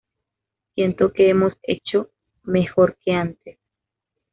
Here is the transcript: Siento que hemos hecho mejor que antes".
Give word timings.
Siento 0.73 1.13
que 1.13 1.29
hemos 1.29 1.53
hecho 1.61 2.09
mejor 2.41 2.97
que 3.05 3.11
antes". 3.11 3.59